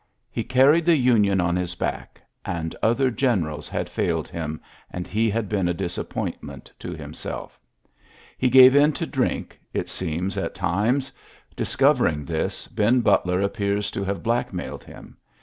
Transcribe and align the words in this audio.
He 0.31 0.43
carried 0.43 0.85
the 0.87 0.95
Union 0.95 1.39
on 1.39 1.55
his 1.55 1.75
back; 1.75 2.19
and 2.43 2.75
other 2.81 3.11
generals 3.11 3.69
had 3.69 3.85
£Edled 3.85 4.31
him^ 4.31 4.59
and 4.89 5.05
he 5.07 5.29
had 5.29 5.47
been 5.47 5.67
a 5.67 5.75
disapi>ointment 5.75 6.71
to 6.79 6.93
himsell 6.95 7.51
He 8.35 8.49
gave 8.49 8.75
in 8.75 8.93
to 8.93 9.05
drink, 9.05 9.59
it 9.75 9.89
seems, 9.89 10.37
at 10.39 10.55
times. 10.55 11.11
Discovering 11.55 12.25
this, 12.25 12.67
Ben 12.67 13.01
Butler 13.01 13.41
appears 13.41 13.91
to 13.91 14.03
have 14.03 14.23
blackmailed 14.23 14.83
him. 14.83 15.17